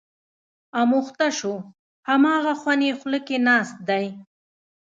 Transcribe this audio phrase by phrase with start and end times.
[0.79, 1.53] اموخته شو،
[2.09, 4.05] هماغه خوند یې خوله کې ناست دی.